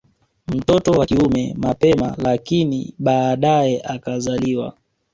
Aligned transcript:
Mtoto 0.47 0.91
wa 0.91 1.05
kiume 1.05 1.53
mapema 1.57 2.15
lakini 2.17 2.93
baadae 2.99 3.81
akazaliwa 3.83 4.77